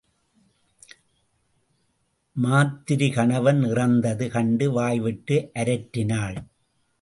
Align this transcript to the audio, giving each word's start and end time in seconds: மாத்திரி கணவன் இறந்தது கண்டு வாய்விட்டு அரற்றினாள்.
மாத்திரி 2.35 3.09
கணவன் 3.11 3.61
இறந்தது 3.63 4.29
கண்டு 4.29 4.71
வாய்விட்டு 4.71 5.37
அரற்றினாள். 5.53 6.39